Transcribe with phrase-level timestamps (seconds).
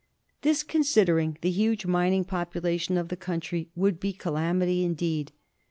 [0.41, 5.31] This, considering the huge mining population of the country, would be a calamity indeed.